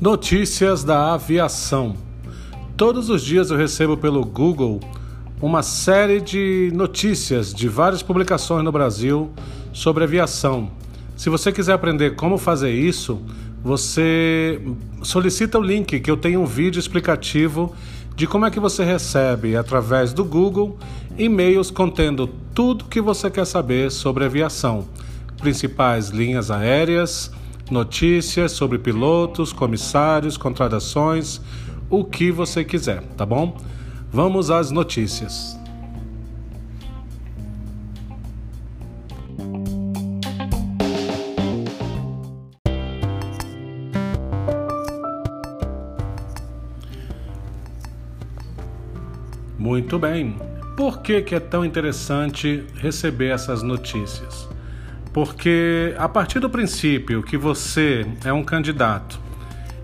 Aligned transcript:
Notícias 0.00 0.82
da 0.82 1.12
aviação. 1.12 1.94
Todos 2.76 3.10
os 3.10 3.22
dias 3.22 3.50
eu 3.50 3.56
recebo 3.56 3.96
pelo 3.96 4.24
Google 4.24 4.80
uma 5.42 5.62
série 5.62 6.20
de 6.20 6.70
notícias 6.74 7.52
de 7.52 7.68
várias 7.68 8.02
publicações 8.02 8.64
no 8.64 8.72
Brasil 8.72 9.30
sobre 9.72 10.04
aviação. 10.04 10.70
Se 11.16 11.28
você 11.28 11.52
quiser 11.52 11.74
aprender 11.74 12.16
como 12.16 12.38
fazer 12.38 12.72
isso, 12.72 13.20
você 13.62 14.58
solicita 15.02 15.58
o 15.58 15.62
link 15.62 16.00
que 16.00 16.10
eu 16.10 16.16
tenho 16.16 16.40
um 16.40 16.46
vídeo 16.46 16.80
explicativo 16.80 17.74
de 18.20 18.26
como 18.26 18.44
é 18.44 18.50
que 18.50 18.60
você 18.60 18.84
recebe 18.84 19.56
através 19.56 20.12
do 20.12 20.22
Google 20.22 20.76
e-mails 21.16 21.70
contendo 21.70 22.26
tudo 22.54 22.84
que 22.84 23.00
você 23.00 23.30
quer 23.30 23.46
saber 23.46 23.90
sobre 23.90 24.26
aviação, 24.26 24.86
principais 25.38 26.10
linhas 26.10 26.50
aéreas, 26.50 27.32
notícias 27.70 28.52
sobre 28.52 28.78
pilotos, 28.78 29.54
comissários, 29.54 30.36
contratações, 30.36 31.40
o 31.88 32.04
que 32.04 32.30
você 32.30 32.62
quiser, 32.62 33.02
tá 33.16 33.24
bom? 33.24 33.56
Vamos 34.12 34.50
às 34.50 34.70
notícias. 34.70 35.59
Muito 49.60 49.98
bem. 49.98 50.36
Por 50.74 51.02
que, 51.02 51.20
que 51.20 51.34
é 51.34 51.38
tão 51.38 51.66
interessante 51.66 52.64
receber 52.76 53.28
essas 53.28 53.62
notícias? 53.62 54.48
Porque 55.12 55.94
a 55.98 56.08
partir 56.08 56.40
do 56.40 56.48
princípio 56.48 57.22
que 57.22 57.36
você 57.36 58.06
é 58.24 58.32
um 58.32 58.42
candidato 58.42 59.20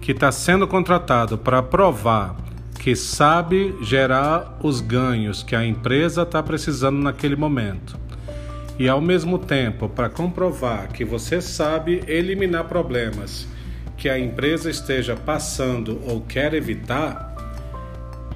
que 0.00 0.10
está 0.10 0.32
sendo 0.32 0.66
contratado 0.66 1.38
para 1.38 1.62
provar 1.62 2.36
que 2.80 2.96
sabe 2.96 3.72
gerar 3.80 4.58
os 4.60 4.80
ganhos 4.80 5.44
que 5.44 5.54
a 5.54 5.64
empresa 5.64 6.22
está 6.22 6.42
precisando 6.42 6.98
naquele 6.98 7.36
momento, 7.36 7.96
e 8.76 8.88
ao 8.88 9.00
mesmo 9.00 9.38
tempo 9.38 9.88
para 9.88 10.08
comprovar 10.08 10.88
que 10.88 11.04
você 11.04 11.40
sabe 11.40 12.02
eliminar 12.08 12.64
problemas 12.64 13.46
que 13.96 14.08
a 14.08 14.18
empresa 14.18 14.68
esteja 14.68 15.14
passando 15.14 16.00
ou 16.08 16.22
quer 16.22 16.54
evitar, 16.54 17.29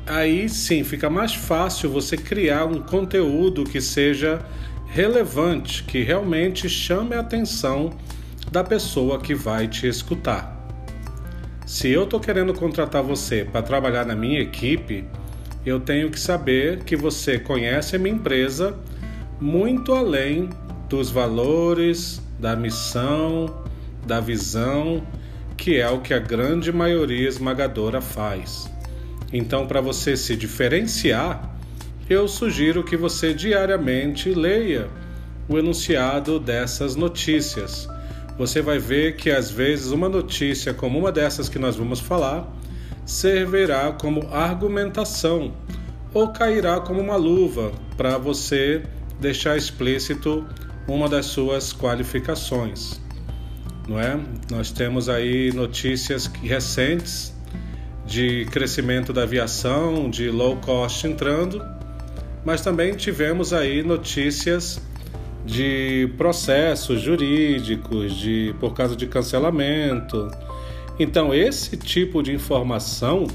aí 0.07 0.49
sim 0.49 0.85
fica 0.85 1.09
mais 1.09 1.35
fácil 1.35 1.91
você 1.91 2.17
criar 2.17 2.65
um 2.65 2.81
conteúdo 2.81 3.65
que 3.65 3.81
seja 3.81 4.45
relevante, 4.87 5.83
que 5.85 6.03
realmente 6.03 6.69
chame 6.69 7.15
a 7.15 7.21
atenção 7.21 7.91
da 8.51 8.63
pessoa 8.63 9.19
que 9.19 9.35
vai 9.35 9.67
te 9.67 9.87
escutar. 9.87 10.55
Se 11.67 11.89
eu 11.89 12.05
estou 12.05 12.21
querendo 12.21 12.53
contratar 12.55 13.03
você 13.03 13.45
para 13.45 13.63
trabalhar 13.63 14.05
na 14.05 14.15
minha 14.15 14.41
equipe, 14.41 15.05
eu 15.65 15.81
tenho 15.81 16.11
que 16.11 16.21
saber 16.21 16.85
que 16.85 16.95
você 16.95 17.39
conhece 17.39 17.97
a 17.97 17.99
minha 17.99 18.15
empresa 18.15 18.79
muito 19.41 19.93
além 19.93 20.51
dos 20.89 21.11
valores, 21.11 22.21
da 22.39 22.55
missão, 22.55 23.65
da 24.07 24.21
visão, 24.21 25.03
que 25.57 25.79
é 25.79 25.89
o 25.89 26.01
que 26.01 26.13
a 26.13 26.19
grande 26.19 26.71
maioria 26.71 27.29
esmagadora 27.29 28.01
faz. 28.01 28.71
Então, 29.37 29.67
para 29.67 29.81
você 29.81 30.17
se 30.17 30.37
diferenciar, 30.37 31.59
eu 32.09 32.29
sugiro 32.29 32.85
que 32.85 32.97
você 32.97 33.35
diariamente 33.35 34.33
leia 34.33 34.89
o 35.49 35.59
enunciado 35.59 36.39
dessas 36.39 36.95
notícias. 36.95 37.89
Você 38.39 38.63
vai 38.63 38.79
ver 38.79 39.17
que 39.17 39.33
às 39.33 39.51
vezes 39.51 39.91
uma 39.91 40.09
notícia 40.09 40.73
como 40.73 41.01
uma 41.01 41.11
dessas 41.11 41.49
que 41.49 41.59
nós 41.59 41.75
vamos 41.75 41.99
falar 41.99 42.49
servirá 43.05 43.91
como 43.91 44.29
argumentação 44.33 45.53
ou 46.13 46.29
cairá 46.29 46.79
como 46.79 47.01
uma 47.01 47.17
luva 47.17 47.73
para 47.97 48.17
você 48.17 48.85
deixar 49.21 49.57
explícito 49.57 50.47
uma 50.87 51.09
das 51.09 51.27
suas 51.27 51.73
qualificações. 51.73 53.01
Não 53.89 53.99
é? 53.99 54.17
Nós 54.49 54.71
temos 54.71 55.09
aí 55.09 55.53
notícias 55.53 56.27
recentes 56.27 57.34
de 58.07 58.45
crescimento 58.47 59.13
da 59.13 59.23
aviação, 59.23 60.11
de 60.11 60.31
low 60.31 60.57
cost 60.57 61.07
entrando 61.07 61.63
mas 62.45 62.61
também 62.61 62.95
tivemos 62.95 63.53
aí 63.53 63.83
notícias 63.83 64.81
de 65.47 66.11
processos 66.17 67.01
jurídicos, 67.01 68.15
de 68.15 68.55
por 68.61 68.75
causa 68.75 68.95
de 68.95 69.07
cancelamento. 69.07 70.31
Então, 70.99 71.35
esse 71.35 71.77
tipo 71.77 72.23
de 72.23 72.33
informação, 72.33 73.27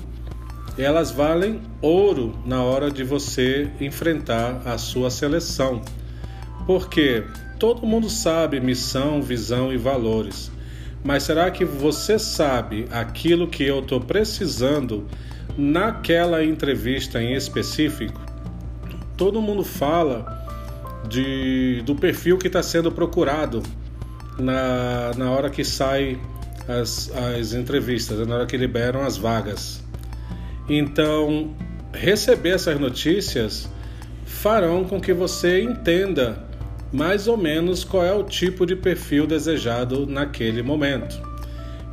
elas 0.78 1.12
valem 1.12 1.60
ouro 1.82 2.36
na 2.46 2.64
hora 2.64 2.92
de 2.92 3.04
você 3.04 3.70
enfrentar 3.82 4.62
a 4.66 4.78
sua 4.78 5.10
seleção. 5.10 5.82
Porque 6.66 7.24
todo 7.60 7.86
mundo 7.86 8.10
sabe 8.10 8.60
missão, 8.60 9.22
visão 9.22 9.74
e 9.74 9.78
valores. 9.78 10.52
Mas 11.04 11.24
será 11.24 11.50
que 11.50 11.64
você 11.64 12.20
sabe 12.20 12.86
aquilo 12.92 13.48
que 13.48 13.64
eu 13.64 13.80
estou 13.80 14.02
precisando 14.02 15.08
naquela 15.58 16.44
entrevista 16.44 17.22
em 17.22 17.34
específico? 17.34 18.30
todo 19.20 19.42
mundo 19.42 19.66
fala 19.66 20.26
de, 21.10 21.84
do 21.86 21.94
perfil 21.94 22.38
que 22.38 22.48
está 22.48 22.64
sendo 22.64 22.90
procurado 22.90 23.62
na, 24.40 25.12
na 25.18 25.30
hora 25.30 25.50
que 25.50 25.62
sai 25.62 26.18
as, 26.66 27.12
as 27.14 27.52
entrevistas, 27.52 28.26
na 28.26 28.36
hora 28.36 28.46
que 28.46 28.56
liberam 28.56 29.02
as 29.02 29.18
vagas. 29.18 29.84
Então, 30.70 31.54
receber 31.92 32.52
essas 32.52 32.80
notícias 32.80 33.70
farão 34.26 34.86
com 34.86 35.02
que 35.02 35.12
você 35.12 35.62
entenda 35.62 36.48
mais 36.92 37.28
ou 37.28 37.38
menos 37.38 37.84
qual 37.84 38.04
é 38.04 38.14
o 38.14 38.24
tipo 38.24 38.66
de 38.66 38.76
perfil 38.76 39.28
desejado 39.28 40.06
naquele 40.06 40.62
momento. 40.62 41.22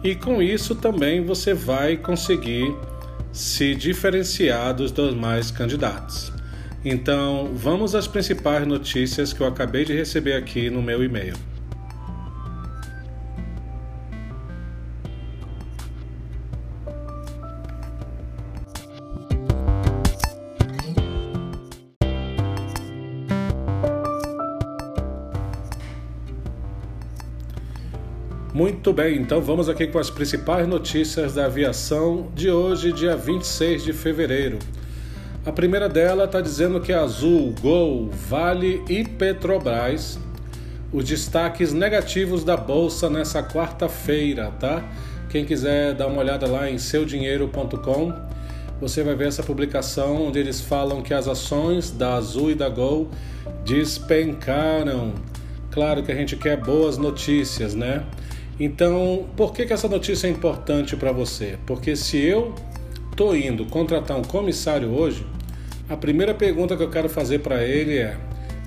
E 0.03 0.15
com 0.15 0.43
isso 0.43 0.75
também 0.75 1.25
você 1.25 1.53
vai 1.53 1.97
conseguir 1.97 2.75
se 3.33 3.75
diferenciar 3.75 4.75
dos 4.75 4.93
demais 4.93 5.51
candidatos. 5.51 6.33
Então, 6.85 7.51
vamos 7.55 7.95
às 7.95 8.07
principais 8.07 8.67
notícias 8.67 9.33
que 9.33 9.41
eu 9.41 9.47
acabei 9.47 9.85
de 9.85 9.93
receber 9.93 10.35
aqui 10.35 10.71
no 10.71 10.81
meu 10.81 11.03
e-mail. 11.03 11.35
Muito 28.57 28.91
bem, 28.91 29.19
então 29.19 29.43
vamos 29.43 29.69
aqui 29.69 29.87
com 29.87 29.99
as 29.99 30.09
principais 30.09 30.67
notícias 30.67 31.35
da 31.35 31.45
aviação 31.45 32.29
de 32.35 32.51
hoje, 32.51 32.91
dia 32.91 33.15
26 33.15 33.85
de 33.85 33.93
fevereiro. 33.93 34.59
A 35.45 35.53
primeira 35.53 35.91
dela 35.91 36.25
está 36.25 36.41
dizendo 36.41 36.81
que 36.81 36.91
Azul, 36.91 37.55
Gol, 37.61 38.09
Vale 38.09 38.83
e 38.89 39.05
Petrobras, 39.05 40.19
os 40.91 41.05
destaques 41.05 41.75
negativos 41.75 42.45
da 42.45 42.57
bolsa 42.57 43.11
nessa 43.11 43.43
quarta-feira, 43.43 44.51
tá? 44.59 44.83
Quem 45.29 45.45
quiser 45.45 45.93
dar 45.93 46.07
uma 46.07 46.23
olhada 46.23 46.47
lá 46.47 46.71
em 46.71 46.79
seudinheiro.com, 46.79 48.15
você 48.81 49.03
vai 49.03 49.15
ver 49.15 49.29
essa 49.29 49.43
publicação 49.43 50.29
onde 50.29 50.39
eles 50.39 50.63
falam 50.63 51.03
que 51.03 51.13
as 51.13 51.29
ações 51.29 51.91
da 51.91 52.15
Azul 52.15 52.53
e 52.53 52.55
da 52.55 52.71
Gol 52.71 53.11
despencaram. 53.67 55.13
Claro 55.71 56.03
que 56.03 56.11
a 56.11 56.15
gente 56.15 56.37
quer 56.37 56.57
boas 56.57 56.97
notícias, 56.97 57.75
né? 57.75 58.03
Então, 58.59 59.27
por 59.37 59.53
que, 59.53 59.67
que 59.67 59.73
essa 59.73 59.89
notícia 59.89 60.27
é 60.27 60.31
importante 60.31 60.97
para 60.97 61.13
você? 61.13 61.59
Porque 61.67 61.95
se 61.95 62.19
eu 62.19 62.55
tô 63.15 63.35
indo 63.35 63.67
contratar 63.67 64.17
um 64.17 64.23
comissário 64.23 64.91
hoje, 64.91 65.27
a 65.89 65.97
primeira 65.97 66.35
pergunta 66.35 66.77
que 66.77 66.83
eu 66.83 66.91
quero 66.91 67.09
fazer 67.09 67.41
para 67.41 67.63
ele 67.63 67.99
é: 67.99 68.17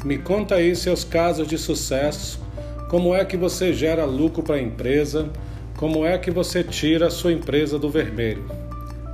me 0.06 0.18
conta 0.18 0.56
aí 0.56 0.76
seus 0.76 1.04
casos 1.04 1.48
de 1.48 1.58
sucesso, 1.58 2.40
como 2.88 3.16
é 3.16 3.26
que 3.26 3.36
você 3.36 3.74
gera 3.74 4.06
lucro 4.06 4.44
para 4.44 4.56
a 4.56 4.62
empresa, 4.62 5.30
como 5.76 6.06
é 6.06 6.18
que 6.20 6.30
você 6.30 6.64
tira 6.64 7.08
a 7.08 7.12
sua 7.12 7.34
empresa 7.34 7.80
do 7.80 7.90
vermelho. 7.90 8.46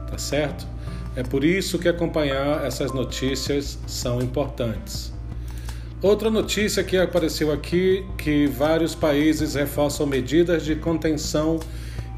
Tá 0.10 0.18
certo? 0.18 0.68
É 1.16 1.24
por 1.24 1.45
isso 1.45 1.80
que 1.80 1.88
acompanhar 1.88 2.66
essas 2.66 2.92
notícias 2.92 3.80
são 3.88 4.19
importantes. 4.19 5.15
Outra 6.06 6.30
notícia 6.30 6.84
que 6.84 6.98
apareceu 6.98 7.52
aqui 7.52 8.06
que 8.16 8.46
vários 8.46 8.94
países 8.94 9.56
reforçam 9.56 10.06
medidas 10.06 10.63
de 10.63 10.75
contenção 10.75 11.60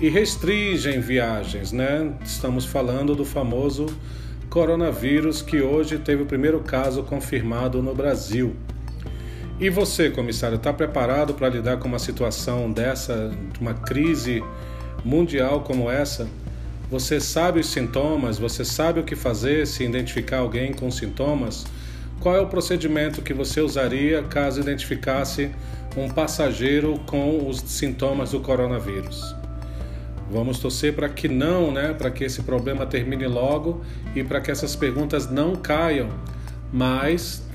e 0.01 0.09
restringem 0.09 0.99
viagens, 0.99 1.71
né? 1.71 2.13
Estamos 2.21 2.65
falando 2.65 3.15
do 3.15 3.23
famoso 3.23 3.85
coronavírus 4.49 5.41
que 5.41 5.61
hoje 5.61 5.99
teve 5.99 6.23
o 6.23 6.25
primeiro 6.25 6.59
caso 6.59 7.01
confirmado 7.03 7.81
no 7.81 7.95
Brasil. 7.95 8.57
E 9.57 9.69
você, 9.69 10.09
comissário, 10.09 10.57
está 10.57 10.73
preparado 10.73 11.33
para 11.33 11.47
lidar 11.47 11.77
com 11.77 11.87
uma 11.87 11.97
situação 11.97 12.69
dessa, 12.69 13.31
uma 13.57 13.73
crise 13.73 14.43
mundial 15.05 15.61
como 15.61 15.89
essa? 15.89 16.27
Você 16.91 17.21
sabe 17.21 17.61
os 17.61 17.67
sintomas? 17.67 18.37
Você 18.37 18.65
sabe 18.65 18.99
o 18.99 19.05
que 19.05 19.15
fazer 19.15 19.65
se 19.65 19.85
identificar 19.85 20.39
alguém 20.39 20.73
com 20.73 20.91
sintomas? 20.91 21.65
Qual 22.19 22.35
é 22.35 22.39
o 22.41 22.47
procedimento 22.47 23.21
que 23.21 23.33
você 23.33 23.61
usaria 23.61 24.23
caso 24.23 24.59
identificasse 24.59 25.51
um 25.95 26.09
passageiro 26.09 26.99
com 27.05 27.47
os 27.47 27.59
sintomas 27.59 28.31
do 28.31 28.39
coronavírus? 28.39 29.35
Vamos 30.29 30.59
torcer 30.59 30.93
para 30.93 31.07
que 31.07 31.27
não, 31.27 31.71
né? 31.71 31.93
Para 31.93 32.11
que 32.11 32.23
esse 32.23 32.41
problema 32.43 32.85
termine 32.85 33.27
logo 33.27 33.81
e 34.15 34.23
para 34.23 34.41
que 34.41 34.51
essas 34.51 34.75
perguntas 34.75 35.29
não 35.29 35.55
caiam, 35.55 36.09
mas 36.73 37.47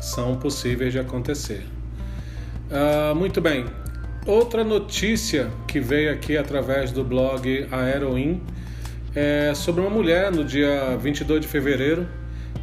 são 0.00 0.36
possíveis 0.36 0.92
de 0.92 0.98
acontecer. 0.98 1.64
Ah, 2.70 3.14
muito 3.14 3.40
bem. 3.40 3.64
Outra 4.26 4.62
notícia 4.62 5.48
que 5.66 5.80
veio 5.80 6.12
aqui 6.12 6.36
através 6.36 6.92
do 6.92 7.02
blog 7.02 7.66
Aeroin 7.70 8.42
é 9.14 9.54
sobre 9.54 9.80
uma 9.80 9.88
mulher 9.88 10.30
no 10.30 10.44
dia 10.44 10.98
22 10.98 11.40
de 11.40 11.48
fevereiro 11.48 12.06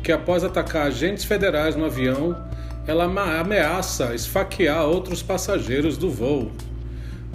que, 0.05 0.11
após 0.11 0.43
atacar 0.43 0.85
agentes 0.85 1.25
federais 1.25 1.75
no 1.75 1.83
avião, 1.83 2.37
ela 2.85 3.05
ameaça 3.39 4.13
esfaquear 4.13 4.85
outros 4.85 5.23
passageiros 5.23 5.97
do 5.97 6.11
voo. 6.11 6.51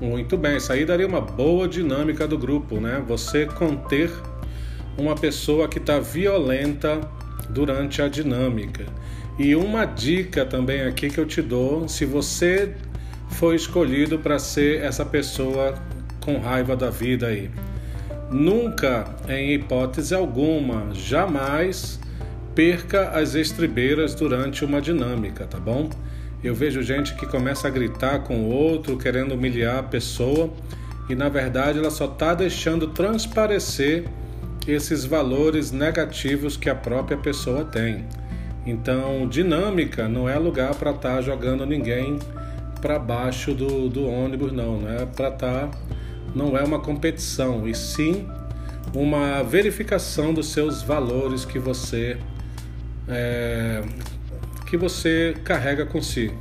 Muito 0.00 0.36
bem, 0.36 0.56
isso 0.56 0.72
aí 0.72 0.84
daria 0.84 1.06
uma 1.06 1.20
boa 1.20 1.66
dinâmica 1.66 2.28
do 2.28 2.38
grupo, 2.38 2.76
né? 2.76 3.02
Você 3.08 3.44
conter 3.44 4.08
uma 4.96 5.16
pessoa 5.16 5.66
que 5.66 5.78
está 5.78 5.98
violenta 5.98 7.00
durante 7.48 8.00
a 8.00 8.08
dinâmica. 8.08 8.86
E 9.36 9.56
uma 9.56 9.84
dica 9.84 10.46
também 10.46 10.82
aqui 10.82 11.10
que 11.10 11.18
eu 11.18 11.26
te 11.26 11.42
dou, 11.42 11.88
se 11.88 12.04
você 12.04 12.72
foi 13.30 13.56
escolhido 13.56 14.16
para 14.20 14.38
ser 14.38 14.80
essa 14.80 15.04
pessoa 15.04 15.74
com 16.20 16.38
raiva 16.38 16.76
da 16.76 16.88
vida 16.88 17.26
aí. 17.26 17.50
Nunca, 18.30 19.12
em 19.28 19.54
hipótese 19.54 20.14
alguma, 20.14 20.94
jamais 20.94 21.98
perca 22.54 23.10
as 23.10 23.34
estribeiras 23.34 24.14
durante 24.14 24.64
uma 24.64 24.80
dinâmica, 24.80 25.46
tá 25.46 25.58
bom? 25.58 25.88
Eu 26.42 26.54
vejo 26.54 26.82
gente 26.82 27.14
que 27.14 27.26
começa 27.26 27.68
a 27.68 27.70
gritar 27.70 28.20
com 28.20 28.38
o 28.38 28.50
outro, 28.50 28.96
querendo 28.96 29.34
humilhar 29.34 29.78
a 29.78 29.82
pessoa, 29.82 30.50
e 31.08 31.14
na 31.14 31.28
verdade 31.28 31.78
ela 31.78 31.90
só 31.90 32.06
está 32.06 32.34
deixando 32.34 32.88
transparecer 32.88 34.04
esses 34.66 35.04
valores 35.04 35.70
negativos 35.70 36.56
que 36.56 36.70
a 36.70 36.74
própria 36.74 37.16
pessoa 37.16 37.64
tem. 37.64 38.04
Então, 38.66 39.26
dinâmica 39.28 40.08
não 40.08 40.28
é 40.28 40.38
lugar 40.38 40.74
para 40.74 40.90
estar 40.90 41.16
tá 41.16 41.22
jogando 41.22 41.66
ninguém 41.66 42.18
para 42.80 42.98
baixo 42.98 43.54
do, 43.54 43.88
do 43.88 44.06
ônibus, 44.06 44.52
não. 44.52 44.80
Não 44.80 44.90
é 44.90 45.06
para 45.06 45.28
estar. 45.28 45.68
Tá, 45.68 45.70
não 46.34 46.56
é 46.56 46.62
uma 46.62 46.78
competição, 46.78 47.66
e 47.66 47.74
sim 47.74 48.26
uma 48.94 49.42
verificação 49.42 50.32
dos 50.32 50.52
seus 50.52 50.82
valores 50.82 51.44
que 51.44 51.58
você 51.58 52.18
é, 53.08 53.82
que 54.66 54.76
você 54.76 55.34
carrega 55.44 55.84
consigo. 55.86 56.34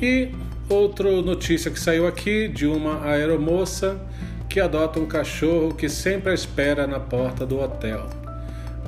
E 0.00 0.30
outra 0.68 1.10
notícia 1.22 1.70
que 1.70 1.78
saiu 1.78 2.06
aqui 2.06 2.48
de 2.48 2.66
uma 2.66 3.04
aeromoça 3.04 4.00
que 4.48 4.58
adota 4.58 4.98
um 4.98 5.06
cachorro 5.06 5.74
que 5.74 5.88
sempre 5.88 6.34
espera 6.34 6.86
na 6.86 6.98
porta 6.98 7.46
do 7.46 7.60
hotel. 7.60 8.08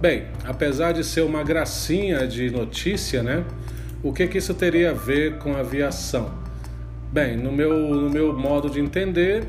Bem, 0.00 0.24
apesar 0.44 0.90
de 0.92 1.04
ser 1.04 1.20
uma 1.20 1.44
gracinha 1.44 2.26
de 2.26 2.50
notícia, 2.50 3.22
né? 3.22 3.44
O 4.02 4.12
que, 4.12 4.26
que 4.26 4.38
isso 4.38 4.52
teria 4.52 4.90
a 4.90 4.94
ver 4.94 5.38
com 5.38 5.54
aviação? 5.54 6.32
Bem, 7.12 7.36
no 7.36 7.52
meu, 7.52 7.72
no 7.72 8.10
meu 8.10 8.36
modo 8.36 8.68
de 8.68 8.80
entender, 8.80 9.44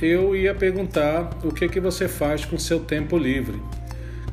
eu 0.00 0.36
ia 0.36 0.54
perguntar 0.54 1.30
o 1.42 1.50
que, 1.50 1.66
que 1.68 1.80
você 1.80 2.06
faz 2.06 2.44
com 2.44 2.58
seu 2.58 2.80
tempo 2.80 3.16
livre. 3.16 3.58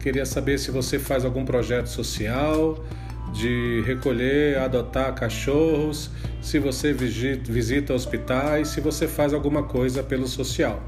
Queria 0.05 0.23
saber 0.23 0.59
se 0.59 0.69
você 0.69 0.99
faz 0.99 1.25
algum 1.25 1.43
projeto 1.43 1.87
social, 1.87 2.85
de 3.33 3.81
recolher, 3.87 4.55
adotar 4.59 5.11
cachorros, 5.15 6.11
se 6.43 6.59
você 6.59 6.93
visita 6.93 7.91
hospitais, 7.91 8.67
se 8.67 8.79
você 8.79 9.07
faz 9.07 9.33
alguma 9.33 9.63
coisa 9.63 10.03
pelo 10.03 10.27
social. 10.27 10.79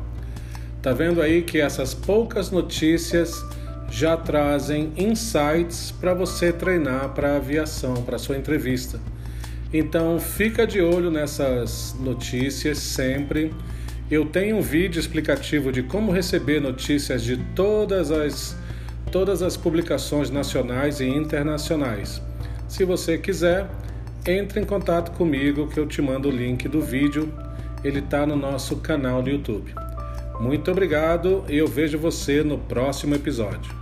Tá 0.84 0.94
vendo 0.94 1.20
aí 1.20 1.42
que 1.42 1.60
essas 1.60 1.96
poucas 1.96 2.52
notícias 2.52 3.44
já 3.90 4.16
trazem 4.16 4.94
insights 4.96 5.90
para 5.90 6.14
você 6.14 6.54
treinar 6.54 7.10
para 7.16 7.38
aviação, 7.38 7.96
para 8.04 8.20
sua 8.20 8.38
entrevista. 8.38 9.00
Então 9.74 10.20
fica 10.20 10.68
de 10.68 10.80
olho 10.80 11.10
nessas 11.10 11.96
notícias 12.00 12.78
sempre. 12.78 13.52
Eu 14.12 14.26
tenho 14.26 14.58
um 14.58 14.62
vídeo 14.62 15.00
explicativo 15.00 15.72
de 15.72 15.82
como 15.82 16.12
receber 16.12 16.62
notícias 16.62 17.24
de 17.24 17.38
todas 17.56 18.12
as 18.12 18.56
todas 19.12 19.42
as 19.42 19.58
publicações 19.58 20.30
nacionais 20.30 21.00
e 21.00 21.06
internacionais. 21.06 22.22
Se 22.68 22.84
você 22.84 23.18
quiser, 23.18 23.68
entre 24.28 24.60
em 24.60 24.66
contato 24.66 25.12
comigo 25.12 25.68
que 25.68 25.80
eu 25.80 25.88
te 25.88 26.02
mando 26.02 26.28
o 26.28 26.32
link 26.32 26.68
do 26.68 26.82
vídeo. 26.82 27.32
Ele 27.84 28.00
está 28.00 28.26
no 28.26 28.36
nosso 28.36 28.78
canal 28.78 29.22
no 29.22 29.30
YouTube. 29.30 29.74
Muito 30.40 30.70
obrigado 30.70 31.46
e 31.48 31.58
eu 31.58 31.68
vejo 31.68 31.98
você 31.98 32.44
no 32.44 32.58
próximo 32.58 33.16
episódio. 33.16 33.77